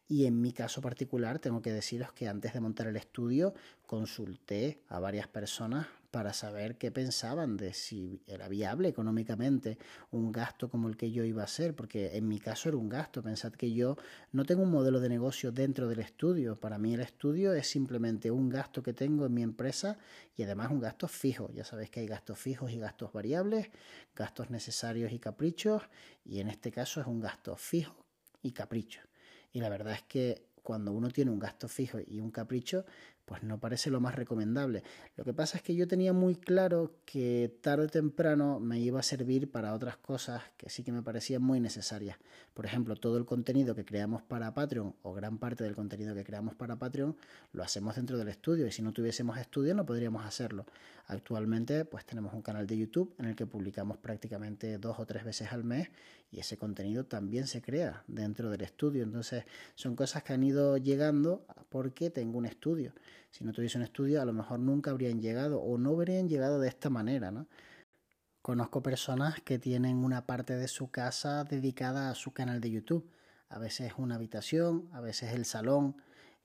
Y 0.09 0.25
en 0.25 0.41
mi 0.41 0.53
caso 0.53 0.81
particular 0.81 1.39
tengo 1.39 1.62
que 1.62 1.71
deciros 1.71 2.12
que 2.12 2.27
antes 2.27 2.53
de 2.53 2.59
montar 2.59 2.88
el 2.88 2.95
estudio 2.95 3.53
consulté 3.86 4.81
a 4.89 5.00
varias 5.00 5.27
personas 5.27 5.88
para 6.17 6.33
saber 6.33 6.79
qué 6.79 6.89
pensaban 6.89 7.57
de 7.57 7.75
si 7.75 8.24
era 8.25 8.47
viable 8.47 8.88
económicamente 8.88 9.77
un 10.09 10.31
gasto 10.31 10.67
como 10.67 10.88
el 10.88 10.97
que 10.97 11.12
yo 11.12 11.24
iba 11.24 11.43
a 11.43 11.45
hacer, 11.45 11.75
porque 11.75 12.17
en 12.17 12.27
mi 12.27 12.39
caso 12.39 12.69
era 12.69 12.77
un 12.79 12.89
gasto. 12.89 13.21
Pensad 13.21 13.51
que 13.51 13.71
yo 13.71 13.97
no 14.31 14.43
tengo 14.43 14.63
un 14.63 14.71
modelo 14.71 15.00
de 15.00 15.09
negocio 15.09 15.51
dentro 15.51 15.88
del 15.88 16.00
estudio. 16.00 16.59
Para 16.59 16.79
mí 16.79 16.95
el 16.95 17.01
estudio 17.01 17.53
es 17.53 17.67
simplemente 17.67 18.31
un 18.31 18.50
gasto 18.50 18.81
que 18.81 18.93
tengo 18.93 19.27
en 19.27 19.36
mi 19.36 19.43
empresa 19.43 20.00
y 20.36 20.41
además 20.41 20.71
un 20.71 20.79
gasto 20.79 21.07
fijo. 21.07 21.51
Ya 21.53 21.63
sabéis 21.63 21.91
que 21.91 22.00
hay 22.00 22.07
gastos 22.07 22.39
fijos 22.39 22.71
y 22.71 22.79
gastos 22.79 23.13
variables, 23.13 23.69
gastos 24.15 24.50
necesarios 24.50 25.12
y 25.12 25.19
caprichos, 25.19 25.83
y 26.25 26.39
en 26.39 26.47
este 26.47 26.71
caso 26.71 27.00
es 27.00 27.05
un 27.05 27.19
gasto 27.19 27.55
fijo 27.57 28.07
y 28.41 28.53
capricho. 28.53 29.01
Y 29.53 29.59
la 29.59 29.69
verdad 29.69 29.93
es 29.93 30.01
que 30.01 30.47
cuando 30.63 30.91
uno 30.93 31.09
tiene 31.12 31.29
un 31.29 31.38
gasto 31.38 31.67
fijo 31.67 32.00
y 32.05 32.19
un 32.19 32.31
capricho, 32.31 32.86
pues 33.27 33.43
no 33.43 33.60
parece 33.60 33.91
lo 33.91 34.00
más 34.00 34.15
recomendable. 34.15 34.84
Lo 35.17 35.25
que 35.25 35.34
pasa 35.34 35.57
es 35.57 35.63
que 35.63 35.75
yo 35.75 35.86
tenía 35.86 36.13
muy 36.13 36.36
claro 36.36 36.93
que 37.03 37.53
tarde 37.62 37.88
o 37.88 37.89
temprano 37.89 38.62
me 38.62 38.79
iba 38.79 39.01
a 39.01 39.03
servir 39.03 39.51
para 39.51 39.74
otras 39.74 39.98
cosas 39.98 40.43
que 40.55 40.69
sí 40.69 40.81
que 40.81 40.93
me 40.93 41.01
parecían 41.01 41.43
muy 41.43 41.60
necesarias. 41.60 42.17
Por 42.53 42.65
ejemplo, 42.65 42.96
todo 42.96 43.17
el 43.17 43.25
contenido 43.25 43.75
que 43.75 43.84
creamos 43.84 44.22
para 44.22 44.53
Patreon 44.53 44.96
o 45.01 45.13
gran 45.13 45.39
parte 45.39 45.65
del 45.65 45.75
contenido 45.75 46.15
que 46.15 46.24
creamos 46.24 46.55
para 46.55 46.77
Patreon 46.77 47.17
lo 47.51 47.63
hacemos 47.63 47.98
dentro 47.98 48.17
del 48.17 48.29
estudio 48.29 48.65
y 48.65 48.72
si 48.72 48.81
no 48.81 48.93
tuviésemos 48.93 49.38
estudio 49.38 49.75
no 49.75 49.86
podríamos 49.86 50.25
hacerlo. 50.25 50.65
Actualmente 51.07 51.84
pues 51.84 52.05
tenemos 52.05 52.34
un 52.34 52.41
canal 52.41 52.65
de 52.65 52.77
YouTube 52.77 53.13
en 53.19 53.25
el 53.25 53.36
que 53.36 53.46
publicamos 53.46 53.98
prácticamente 53.98 54.77
dos 54.77 55.00
o 55.00 55.05
tres 55.05 55.25
veces 55.25 55.51
al 55.51 55.65
mes 55.65 55.89
y 56.31 56.39
ese 56.39 56.57
contenido 56.57 57.05
también 57.05 57.48
se 57.48 57.62
crea 57.62 58.03
dentro 58.07 58.50
del 58.50 58.62
estudio. 58.62 59.03
Entonces 59.03 59.46
son 59.75 59.96
cosas 59.96 60.24
que 60.24 60.34
han 60.34 60.43
ido 60.43 60.77
llegando 60.77 61.46
porque 61.69 62.10
tengo 62.10 62.38
un 62.38 62.46
estudio. 62.46 62.93
Si 63.31 63.43
no 63.43 63.53
tuviese 63.53 63.77
un 63.77 63.84
estudio 63.84 64.22
a 64.22 64.25
lo 64.25 64.34
mejor 64.34 64.60
nunca 64.60 64.91
habrían 64.91 65.22
llegado 65.22 65.60
o 65.60 65.77
no 65.77 65.91
habrían 65.91 66.27
llegado 66.27 66.60
de 66.60 66.67
esta 66.67 66.89
manera. 66.89 67.31
¿no? 67.31 67.48
Conozco 68.41 68.81
personas 68.81 69.41
que 69.41 69.60
tienen 69.60 69.98
una 69.98 70.25
parte 70.25 70.55
de 70.55 70.67
su 70.67 70.89
casa 70.89 71.43
dedicada 71.43 72.10
a 72.10 72.15
su 72.15 72.31
canal 72.31 72.60
de 72.60 72.72
YouTube. 72.72 73.10
A 73.50 73.60
veces 73.60 73.93
una 73.98 74.15
habitación, 74.15 74.89
a 74.91 75.00
veces 75.00 75.34
el 75.34 75.46
salón. 75.46 75.96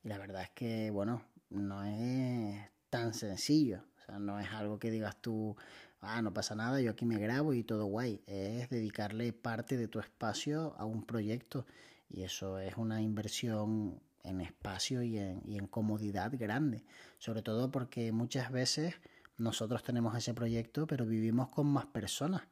Y 0.05 0.09
la 0.09 0.19
verdad 0.19 0.43
es 0.43 0.51
que, 0.51 0.91
bueno, 0.91 1.25
no 1.51 1.85
es 1.85 2.61
tan 2.89 3.15
sencillo. 3.15 3.85
O 3.99 4.05
sea, 4.05 4.19
no 4.19 4.39
es 4.39 4.49
algo 4.53 4.79
que 4.79 4.91
digas 4.91 5.17
tú, 5.21 5.57
ah, 6.03 6.21
no 6.23 6.35
pasa 6.35 6.55
nada, 6.55 6.81
yo 6.81 6.91
aquí 6.91 7.07
me 7.07 7.19
grabo 7.19 7.55
y 7.55 7.63
todo 7.65 7.87
guay. 7.87 8.23
Es 8.27 8.69
dedicarle 8.71 9.33
parte 9.33 9.77
de 9.77 9.89
tu 9.89 10.01
espacio 10.01 10.75
a 10.79 10.85
un 10.85 11.05
proyecto 11.05 11.67
y 12.11 12.23
eso 12.23 12.59
es 12.59 12.77
una 12.77 13.01
inversión 13.01 14.01
en 14.23 14.41
espacio 14.41 15.03
y 15.03 15.19
en, 15.19 15.67
comodidad 15.69 16.33
grande. 16.39 16.85
Sobre 17.19 17.43
todo 17.43 17.71
porque 17.71 18.13
muchas 18.13 18.53
veces 18.53 18.95
nosotros 19.39 19.83
tenemos 19.83 20.17
ese 20.17 20.35
proyecto, 20.35 20.87
pero 20.87 21.07
vivimos 21.07 21.49
con 21.49 21.67
más 21.67 21.87
personas 21.87 22.43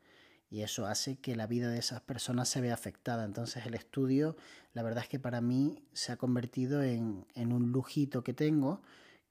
y 0.48 0.62
eso 0.62 0.86
hace 0.86 1.16
que 1.16 1.36
la 1.36 1.46
vida 1.46 1.68
de 1.68 1.78
esas 1.78 2.00
personas 2.00 2.48
se 2.48 2.60
vea 2.60 2.74
afectada. 2.74 3.24
Entonces 3.24 3.66
el 3.66 3.74
estudio, 3.74 4.36
la 4.72 4.82
verdad 4.82 5.04
es 5.04 5.08
que 5.08 5.20
para 5.20 5.40
mí 5.40 5.82
se 5.92 6.12
ha 6.12 6.16
convertido 6.16 6.82
en 6.82 7.24
un 7.36 7.72
lujito 7.72 8.24
que 8.24 8.32
tengo 8.32 8.80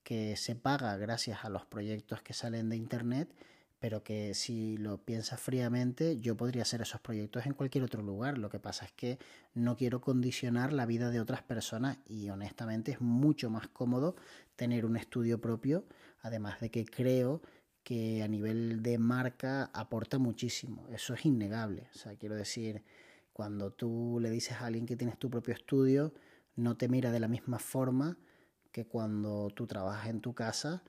que 0.04 0.36
se 0.38 0.56
paga 0.56 0.98
gracias 0.98 1.46
a 1.46 1.50
los 1.50 1.66
proyectos 1.66 2.22
que 2.22 2.34
salen 2.34 2.70
de 2.70 2.78
Internet 2.78 3.30
pero 3.80 4.04
que 4.04 4.34
si 4.34 4.78
lo 4.78 4.98
piensas 4.98 5.40
fríamente, 5.40 6.20
yo 6.20 6.36
podría 6.36 6.64
hacer 6.64 6.82
esos 6.82 7.00
proyectos 7.00 7.46
en 7.46 7.54
cualquier 7.54 7.86
otro 7.86 8.04
lugar. 8.04 8.38
Lo 8.38 8.50
que 8.50 8.60
pasa 8.60 8.86
es 8.86 8.92
que 8.92 9.18
no 9.54 9.78
quiero 9.78 10.02
condicionar 10.02 10.74
la 10.74 10.86
vida 10.86 11.10
de 11.10 11.22
otras 11.22 11.44
personas 11.44 11.98
y 12.06 12.30
honestamente 12.30 12.92
es 12.92 13.02
mucho 13.02 13.50
más 13.50 13.68
cómodo 13.70 14.16
tener 14.58 14.86
un 14.86 14.98
estudio 14.98 15.40
propio, 15.40 15.86
además 16.22 16.60
de 16.60 16.70
que 16.70 16.86
creo 16.86 17.42
que 17.84 18.22
a 18.22 18.28
nivel 18.28 18.84
de 18.84 18.98
marca 18.98 19.72
aporta 19.74 20.20
muchísimo. 20.20 20.86
Eso 20.90 21.14
es 21.14 21.26
innegable. 21.26 21.90
O 21.96 21.98
sea, 21.98 22.16
quiero 22.18 22.36
decir, 22.36 22.84
cuando 23.32 23.72
tú 23.72 24.20
le 24.22 24.30
dices 24.30 24.58
a 24.60 24.66
alguien 24.66 24.86
que 24.86 24.98
tienes 24.98 25.18
tu 25.18 25.30
propio 25.30 25.54
estudio, 25.54 26.14
no 26.58 26.76
te 26.76 26.90
mira 26.90 27.12
de 27.12 27.22
la 27.22 27.30
misma 27.30 27.60
forma 27.60 28.18
que 28.74 28.86
cuando 28.86 29.50
tú 29.56 29.66
trabajas 29.66 30.10
en 30.10 30.20
tu 30.20 30.34
casa 30.34 30.84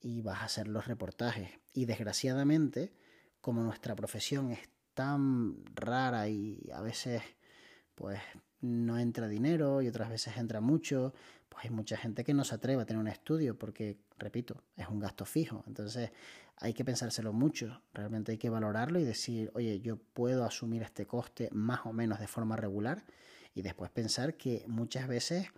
y 0.00 0.22
vas 0.22 0.40
a 0.40 0.44
hacer 0.44 0.68
los 0.68 0.86
reportajes. 0.86 1.50
Y 1.72 1.84
desgraciadamente, 1.84 2.92
como 3.40 3.62
nuestra 3.62 3.94
profesión 3.94 4.50
es 4.50 4.68
tan 4.94 5.64
rara 5.74 6.28
y 6.28 6.68
a 6.72 6.80
veces 6.80 7.22
pues 7.94 8.20
no 8.60 8.98
entra 8.98 9.28
dinero 9.28 9.82
y 9.82 9.88
otras 9.88 10.08
veces 10.08 10.36
entra 10.36 10.60
mucho, 10.60 11.14
pues 11.48 11.64
hay 11.64 11.70
mucha 11.70 11.96
gente 11.96 12.24
que 12.24 12.34
no 12.34 12.44
se 12.44 12.54
atreve 12.54 12.82
a 12.82 12.86
tener 12.86 13.00
un 13.00 13.08
estudio 13.08 13.58
porque, 13.58 13.98
repito, 14.18 14.62
es 14.76 14.88
un 14.88 14.98
gasto 14.98 15.24
fijo. 15.24 15.64
Entonces 15.66 16.10
hay 16.56 16.74
que 16.74 16.84
pensárselo 16.84 17.32
mucho, 17.32 17.82
realmente 17.92 18.32
hay 18.32 18.38
que 18.38 18.50
valorarlo 18.50 18.98
y 18.98 19.04
decir, 19.04 19.50
oye, 19.54 19.80
yo 19.80 19.96
puedo 19.96 20.44
asumir 20.44 20.82
este 20.82 21.06
coste 21.06 21.48
más 21.52 21.80
o 21.84 21.92
menos 21.92 22.20
de 22.20 22.26
forma 22.26 22.56
regular 22.56 23.04
y 23.54 23.62
después 23.62 23.90
pensar 23.90 24.36
que 24.36 24.64
muchas 24.68 25.08
veces 25.08 25.48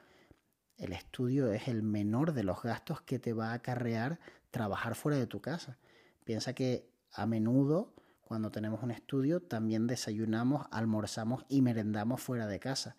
el 0.82 0.92
estudio 0.92 1.52
es 1.52 1.68
el 1.68 1.84
menor 1.84 2.32
de 2.32 2.42
los 2.42 2.60
gastos 2.62 3.00
que 3.02 3.20
te 3.20 3.32
va 3.32 3.50
a 3.50 3.54
acarrear 3.54 4.18
trabajar 4.50 4.96
fuera 4.96 5.16
de 5.16 5.28
tu 5.28 5.40
casa. 5.40 5.78
Piensa 6.24 6.54
que 6.54 6.90
a 7.12 7.24
menudo 7.24 7.94
cuando 8.24 8.50
tenemos 8.50 8.82
un 8.82 8.90
estudio 8.90 9.40
también 9.40 9.86
desayunamos, 9.86 10.66
almorzamos 10.72 11.44
y 11.48 11.62
merendamos 11.62 12.20
fuera 12.20 12.48
de 12.48 12.58
casa. 12.58 12.96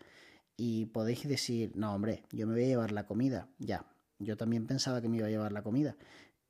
Y 0.56 0.86
podéis 0.88 1.28
decir, 1.28 1.74
no 1.76 1.94
hombre, 1.94 2.24
yo 2.32 2.48
me 2.48 2.54
voy 2.54 2.64
a 2.64 2.68
llevar 2.68 2.92
la 2.94 3.06
comida. 3.06 3.50
Ya, 3.60 3.86
yo 4.18 4.38
también 4.38 4.66
pensaba 4.66 5.02
que 5.02 5.10
me 5.10 5.18
iba 5.18 5.28
a 5.28 5.32
llevar 5.32 5.52
la 5.52 5.62
comida, 5.62 5.98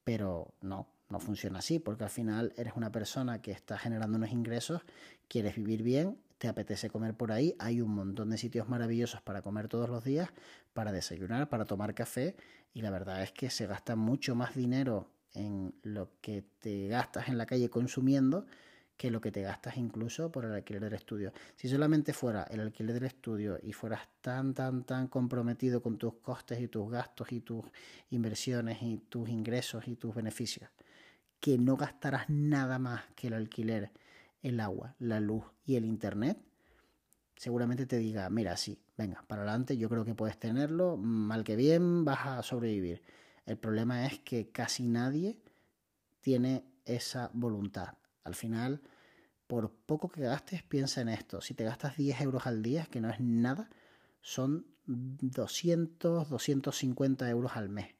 pero 0.03 0.53
no, 0.61 0.87
no 1.09 1.19
funciona 1.19 1.59
así, 1.59 1.79
porque 1.79 2.03
al 2.03 2.11
final 2.11 2.53
eres 2.57 2.73
una 2.75 2.91
persona 2.91 3.41
que 3.41 3.51
está 3.51 3.77
generando 3.79 4.17
unos 4.17 4.31
ingresos, 4.31 4.81
quieres 5.27 5.55
vivir 5.55 5.81
bien, 5.81 6.19
te 6.43 6.49
apetece 6.49 6.89
comer 6.89 7.15
por 7.15 7.31
ahí, 7.31 7.55
hay 7.57 7.79
un 7.79 7.95
montón 7.95 8.29
de 8.29 8.37
sitios 8.37 8.67
maravillosos 8.67 9.21
para 9.21 9.41
comer 9.41 9.69
todos 9.69 9.89
los 9.89 10.03
días, 10.03 10.29
para 10.73 10.91
desayunar, 10.91 11.47
para 11.47 11.63
tomar 11.63 11.95
café, 11.95 12.35
y 12.73 12.81
la 12.81 12.89
verdad 12.89 13.23
es 13.23 13.31
que 13.31 13.49
se 13.49 13.65
gasta 13.65 13.95
mucho 13.95 14.35
más 14.35 14.53
dinero 14.53 15.09
en 15.33 15.73
lo 15.83 16.09
que 16.19 16.43
te 16.59 16.89
gastas 16.89 17.29
en 17.29 17.37
la 17.37 17.45
calle 17.45 17.69
consumiendo 17.69 18.45
que 18.97 19.09
lo 19.09 19.21
que 19.21 19.31
te 19.31 19.41
gastas 19.41 19.77
incluso 19.77 20.33
por 20.33 20.43
el 20.43 20.51
alquiler 20.51 20.81
del 20.81 20.95
estudio. 20.95 21.31
Si 21.55 21.69
solamente 21.69 22.11
fuera 22.11 22.43
el 22.43 22.59
alquiler 22.59 22.95
del 22.95 23.05
estudio 23.05 23.57
y 23.63 23.71
fueras 23.71 24.01
tan, 24.19 24.53
tan, 24.53 24.83
tan 24.83 25.07
comprometido 25.07 25.81
con 25.81 25.97
tus 25.97 26.15
costes 26.15 26.59
y 26.59 26.67
tus 26.67 26.91
gastos 26.91 27.31
y 27.31 27.39
tus 27.39 27.63
inversiones 28.09 28.81
y 28.81 28.97
tus 28.97 29.29
ingresos 29.29 29.87
y 29.87 29.95
tus 29.95 30.13
beneficios, 30.13 30.69
que 31.39 31.57
no 31.57 31.77
gastarás 31.77 32.29
nada 32.29 32.79
más 32.79 33.05
que 33.15 33.27
el 33.27 33.33
alquiler 33.33 33.91
el 34.43 34.59
agua, 34.59 34.95
la 34.99 35.19
luz 35.19 35.45
y 35.65 35.75
el 35.75 35.85
internet, 35.85 36.37
seguramente 37.35 37.85
te 37.85 37.97
diga, 37.97 38.29
mira, 38.29 38.55
sí, 38.57 38.79
venga, 38.97 39.23
para 39.27 39.41
adelante, 39.41 39.77
yo 39.77 39.89
creo 39.89 40.05
que 40.05 40.13
puedes 40.13 40.39
tenerlo, 40.39 40.97
mal 40.97 41.43
que 41.43 41.55
bien 41.55 42.05
vas 42.05 42.27
a 42.27 42.43
sobrevivir. 42.43 43.01
El 43.45 43.57
problema 43.57 44.05
es 44.05 44.19
que 44.19 44.51
casi 44.51 44.87
nadie 44.87 45.41
tiene 46.21 46.65
esa 46.85 47.31
voluntad. 47.33 47.95
Al 48.23 48.35
final, 48.35 48.81
por 49.47 49.71
poco 49.71 50.09
que 50.09 50.21
gastes, 50.21 50.63
piensa 50.63 51.01
en 51.01 51.09
esto. 51.09 51.41
Si 51.41 51.53
te 51.53 51.63
gastas 51.63 51.97
10 51.97 52.21
euros 52.21 52.47
al 52.47 52.61
día, 52.63 52.85
que 52.85 53.01
no 53.01 53.09
es 53.09 53.19
nada, 53.19 53.69
son 54.21 54.65
200, 54.85 56.29
250 56.29 57.29
euros 57.29 57.55
al 57.55 57.69
mes. 57.69 57.95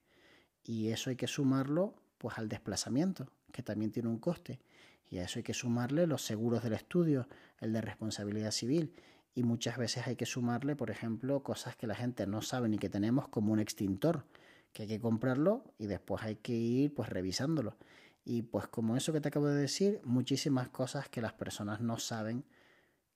Y 0.63 0.89
eso 0.89 1.09
hay 1.09 1.15
que 1.15 1.27
sumarlo 1.27 1.95
pues 2.17 2.37
al 2.37 2.47
desplazamiento, 2.47 3.27
que 3.51 3.63
también 3.63 3.91
tiene 3.91 4.09
un 4.09 4.19
coste. 4.19 4.61
Y 5.09 5.19
a 5.19 5.23
eso 5.23 5.39
hay 5.39 5.43
que 5.43 5.53
sumarle 5.53 6.07
los 6.07 6.23
seguros 6.23 6.63
del 6.63 6.73
estudio, 6.73 7.27
el 7.59 7.73
de 7.73 7.81
responsabilidad 7.81 8.51
civil. 8.51 8.93
Y 9.35 9.43
muchas 9.43 9.77
veces 9.77 10.07
hay 10.07 10.15
que 10.15 10.25
sumarle, 10.25 10.75
por 10.75 10.91
ejemplo, 10.91 11.43
cosas 11.43 11.75
que 11.75 11.87
la 11.87 11.95
gente 11.95 12.27
no 12.27 12.41
sabe 12.41 12.69
ni 12.69 12.77
que 12.77 12.89
tenemos, 12.89 13.27
como 13.27 13.53
un 13.53 13.59
extintor, 13.59 14.25
que 14.71 14.83
hay 14.83 14.87
que 14.87 14.99
comprarlo 14.99 15.63
y 15.77 15.85
después 15.85 16.23
hay 16.23 16.35
que 16.35 16.53
ir 16.53 16.93
pues 16.93 17.09
revisándolo. 17.09 17.77
Y 18.25 18.43
pues 18.43 18.67
como 18.67 18.95
eso 18.95 19.13
que 19.13 19.21
te 19.21 19.27
acabo 19.27 19.47
de 19.47 19.59
decir, 19.59 20.01
muchísimas 20.03 20.69
cosas 20.69 21.09
que 21.09 21.21
las 21.21 21.33
personas 21.33 21.81
no 21.81 21.97
saben 21.99 22.45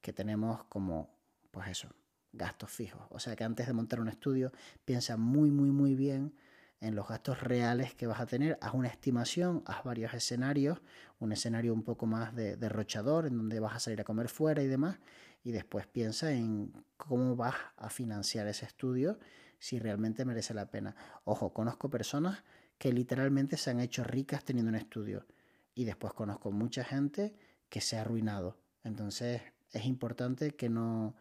que 0.01 0.13
tenemos 0.13 0.63
como, 0.65 1.09
pues 1.51 1.67
eso, 1.69 1.89
gastos 2.33 2.71
fijos. 2.71 3.01
O 3.09 3.19
sea 3.19 3.35
que 3.35 3.43
antes 3.43 3.67
de 3.67 3.73
montar 3.73 3.99
un 3.99 4.09
estudio, 4.09 4.51
piensa 4.85 5.17
muy, 5.17 5.49
muy, 5.49 5.71
muy 5.71 5.95
bien 5.95 6.33
en 6.79 6.95
los 6.95 7.07
gastos 7.07 7.41
reales 7.41 7.93
que 7.95 8.07
vas 8.07 8.19
a 8.19 8.25
tener, 8.25 8.57
haz 8.61 8.73
una 8.73 8.87
estimación, 8.87 9.63
haz 9.65 9.83
varios 9.83 10.13
escenarios, 10.13 10.81
un 11.19 11.31
escenario 11.31 11.73
un 11.73 11.83
poco 11.83 12.05
más 12.05 12.35
de 12.35 12.55
derrochador, 12.55 13.25
en 13.25 13.37
donde 13.37 13.59
vas 13.59 13.75
a 13.75 13.79
salir 13.79 14.01
a 14.01 14.03
comer 14.03 14.29
fuera 14.29 14.61
y 14.61 14.67
demás, 14.67 14.99
y 15.43 15.51
después 15.51 15.87
piensa 15.87 16.31
en 16.31 16.71
cómo 16.97 17.35
vas 17.35 17.55
a 17.77 17.89
financiar 17.89 18.47
ese 18.47 18.65
estudio 18.65 19.17
si 19.59 19.79
realmente 19.79 20.25
merece 20.25 20.53
la 20.53 20.69
pena. 20.69 20.95
Ojo, 21.23 21.51
conozco 21.51 21.89
personas 21.89 22.43
que 22.77 22.93
literalmente 22.93 23.57
se 23.57 23.71
han 23.71 23.79
hecho 23.79 24.03
ricas 24.03 24.43
teniendo 24.43 24.69
un 24.69 24.75
estudio, 24.75 25.25
y 25.73 25.85
después 25.85 26.13
conozco 26.13 26.51
mucha 26.51 26.83
gente 26.83 27.35
que 27.69 27.81
se 27.81 27.97
ha 27.97 28.01
arruinado. 28.01 28.57
Entonces 28.83 29.41
es 29.71 29.85
importante 29.85 30.55
que 30.55 30.69
no 30.69 31.15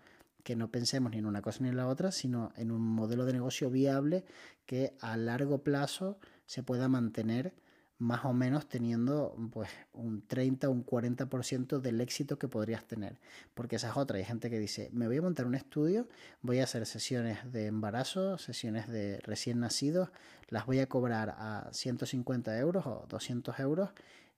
que 0.47 0.55
no 0.55 0.71
pensemos 0.71 1.11
ni 1.11 1.19
en 1.19 1.27
una 1.27 1.43
cosa 1.43 1.65
ni 1.65 1.71
en 1.71 1.77
la 1.77 1.89
otra, 1.89 2.13
sino 2.13 2.53
en 2.57 2.71
un 2.71 2.81
modelo 2.81 3.25
de 3.25 3.33
negocio 3.33 3.69
viable 3.69 4.25
que 4.65 4.95
a 5.01 5.17
largo 5.17 5.65
plazo 5.65 6.21
se 6.47 6.63
pueda 6.63 6.87
mantener 6.87 7.53
más 7.99 8.25
o 8.25 8.33
menos 8.33 8.69
teniendo 8.69 9.35
pues 9.53 9.69
un 9.93 10.25
30 10.25 10.69
o 10.69 10.71
un 10.71 10.87
40% 10.87 11.81
del 11.81 12.01
éxito 12.01 12.39
que 12.39 12.47
podrías 12.47 12.85
tener. 12.85 13.19
Porque 13.55 13.75
esa 13.75 13.91
es 13.91 13.97
otra. 13.97 14.19
Hay 14.19 14.25
gente 14.25 14.49
que 14.49 14.61
dice, 14.61 14.89
me 14.93 15.09
voy 15.09 15.17
a 15.17 15.23
montar 15.23 15.47
un 15.47 15.57
estudio, 15.57 16.07
voy 16.43 16.61
a 16.61 16.65
hacer 16.65 16.87
sesiones 16.87 17.39
de 17.51 17.67
embarazo, 17.67 18.39
sesiones 18.39 18.87
de 18.87 19.19
recién 19.25 19.59
nacidos, 19.59 20.11
las 20.49 20.65
voy 20.65 20.79
a 20.79 20.89
cobrar 20.89 21.31
a 21.39 21.71
150 21.73 22.57
euros 22.57 22.87
o 22.87 23.05
200 23.09 23.59
euros 23.59 23.91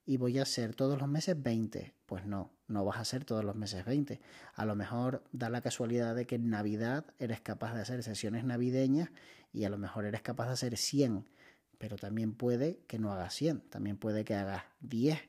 y 0.08 0.16
voy 0.16 0.38
a 0.38 0.42
hacer 0.42 0.74
todos 0.74 0.98
los 0.98 1.06
meses 1.06 1.40
20. 1.40 1.92
Pues 2.06 2.24
no, 2.24 2.50
no 2.66 2.82
vas 2.82 2.96
a 2.96 3.00
hacer 3.00 3.26
todos 3.26 3.44
los 3.44 3.54
meses 3.54 3.84
20. 3.84 4.18
A 4.54 4.64
lo 4.64 4.74
mejor 4.74 5.22
da 5.32 5.50
la 5.50 5.60
casualidad 5.60 6.14
de 6.14 6.26
que 6.26 6.36
en 6.36 6.48
Navidad 6.48 7.04
eres 7.18 7.42
capaz 7.42 7.74
de 7.74 7.82
hacer 7.82 8.02
sesiones 8.02 8.42
navideñas 8.42 9.10
y 9.52 9.64
a 9.64 9.68
lo 9.68 9.76
mejor 9.76 10.06
eres 10.06 10.22
capaz 10.22 10.46
de 10.46 10.52
hacer 10.54 10.78
100, 10.78 11.28
pero 11.76 11.96
también 11.96 12.32
puede 12.32 12.80
que 12.86 12.98
no 12.98 13.12
hagas 13.12 13.34
100, 13.34 13.60
también 13.68 13.98
puede 13.98 14.24
que 14.24 14.34
hagas 14.34 14.62
10. 14.80 15.20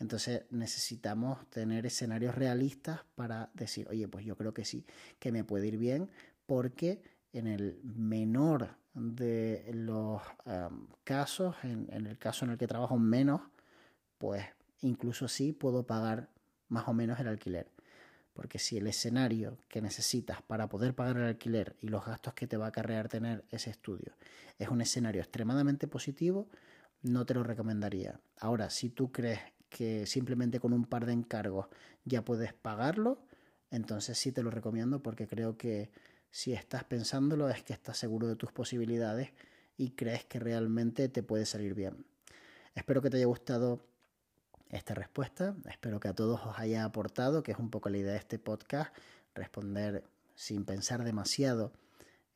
Entonces 0.00 0.42
necesitamos 0.50 1.48
tener 1.50 1.86
escenarios 1.86 2.34
realistas 2.34 3.02
para 3.14 3.50
decir, 3.54 3.86
oye, 3.88 4.08
pues 4.08 4.24
yo 4.24 4.36
creo 4.36 4.52
que 4.52 4.64
sí, 4.64 4.84
que 5.20 5.30
me 5.30 5.44
puede 5.44 5.68
ir 5.68 5.78
bien 5.78 6.10
porque 6.46 7.00
en 7.32 7.46
el 7.46 7.78
menor 7.84 8.70
de 8.94 9.70
los 9.72 10.22
casos, 11.04 11.54
en, 11.62 11.86
en 11.92 12.08
el 12.08 12.18
caso 12.18 12.44
en 12.44 12.50
el 12.50 12.58
que 12.58 12.66
trabajo 12.66 12.98
menos, 12.98 13.40
pues 14.24 14.46
incluso 14.80 15.28
sí 15.28 15.52
puedo 15.52 15.86
pagar 15.86 16.30
más 16.68 16.88
o 16.88 16.94
menos 16.94 17.20
el 17.20 17.28
alquiler. 17.28 17.70
Porque 18.32 18.58
si 18.58 18.78
el 18.78 18.86
escenario 18.86 19.58
que 19.68 19.82
necesitas 19.82 20.40
para 20.40 20.66
poder 20.66 20.94
pagar 20.94 21.18
el 21.18 21.24
alquiler 21.24 21.76
y 21.82 21.88
los 21.88 22.06
gastos 22.06 22.32
que 22.32 22.46
te 22.46 22.56
va 22.56 22.64
a 22.64 22.68
acarrear 22.68 23.10
tener 23.10 23.44
ese 23.50 23.68
estudio 23.68 24.14
es 24.58 24.70
un 24.70 24.80
escenario 24.80 25.20
extremadamente 25.20 25.88
positivo, 25.88 26.48
no 27.02 27.26
te 27.26 27.34
lo 27.34 27.42
recomendaría. 27.42 28.18
Ahora, 28.38 28.70
si 28.70 28.88
tú 28.88 29.12
crees 29.12 29.40
que 29.68 30.06
simplemente 30.06 30.58
con 30.58 30.72
un 30.72 30.86
par 30.86 31.04
de 31.04 31.12
encargos 31.12 31.66
ya 32.06 32.24
puedes 32.24 32.54
pagarlo, 32.54 33.26
entonces 33.70 34.16
sí 34.16 34.32
te 34.32 34.42
lo 34.42 34.50
recomiendo 34.50 35.02
porque 35.02 35.28
creo 35.28 35.58
que 35.58 35.90
si 36.30 36.54
estás 36.54 36.84
pensándolo 36.84 37.50
es 37.50 37.62
que 37.62 37.74
estás 37.74 37.98
seguro 37.98 38.26
de 38.26 38.36
tus 38.36 38.52
posibilidades 38.52 39.34
y 39.76 39.90
crees 39.90 40.24
que 40.24 40.38
realmente 40.38 41.10
te 41.10 41.22
puede 41.22 41.44
salir 41.44 41.74
bien. 41.74 42.06
Espero 42.74 43.02
que 43.02 43.10
te 43.10 43.18
haya 43.18 43.26
gustado 43.26 43.84
esta 44.74 44.94
respuesta. 44.94 45.54
Espero 45.70 46.00
que 46.00 46.08
a 46.08 46.14
todos 46.14 46.40
os 46.44 46.58
haya 46.58 46.84
aportado, 46.84 47.42
que 47.42 47.52
es 47.52 47.58
un 47.58 47.70
poco 47.70 47.88
la 47.88 47.96
idea 47.98 48.12
de 48.12 48.18
este 48.18 48.38
podcast, 48.38 48.94
responder 49.34 50.04
sin 50.34 50.64
pensar 50.64 51.04
demasiado 51.04 51.72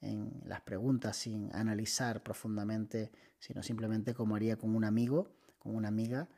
en 0.00 0.40
las 0.45 0.61
preguntas, 0.61 1.16
sin 1.16 1.52
analizar 1.54 2.23
profundamente, 2.23 3.11
sino 3.40 3.64
simplemente 3.64 4.14
como 4.14 4.37
haría 4.37 4.57
con 4.57 4.76
un 4.76 4.85
amigo, 4.85 5.33
con 5.59 5.75
una 5.75 5.88
amiga. 5.88 6.28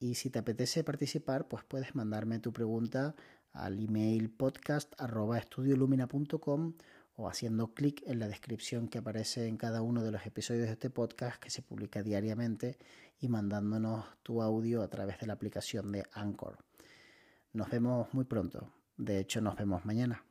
Y 0.00 0.16
si 0.16 0.30
te 0.30 0.40
apetece 0.40 0.82
participar, 0.82 1.46
pues 1.48 1.62
puedes 1.64 1.94
mandarme 1.94 2.40
tu 2.40 2.52
pregunta 2.52 3.14
al 3.52 3.78
email 3.78 4.30
podcast.estudiolumina.com 4.30 6.72
o 7.16 7.28
haciendo 7.28 7.74
clic 7.74 8.02
en 8.06 8.18
la 8.18 8.28
descripción 8.28 8.88
que 8.88 8.98
aparece 8.98 9.48
en 9.48 9.56
cada 9.56 9.82
uno 9.82 10.04
de 10.04 10.10
los 10.10 10.24
episodios 10.26 10.66
de 10.66 10.72
este 10.72 10.90
podcast 10.90 11.42
que 11.42 11.50
se 11.50 11.62
publica 11.62 12.02
diariamente 12.02 12.78
y 13.18 13.28
mandándonos 13.28 14.04
tu 14.22 14.42
audio 14.42 14.82
a 14.82 14.88
través 14.88 15.18
de 15.18 15.26
la 15.26 15.32
aplicación 15.32 15.90
de 15.92 16.04
Anchor. 16.12 16.58
Nos 17.52 17.70
vemos 17.70 18.12
muy 18.12 18.24
pronto. 18.24 18.70
De 18.98 19.18
hecho, 19.18 19.40
nos 19.40 19.56
vemos 19.56 19.84
mañana. 19.84 20.22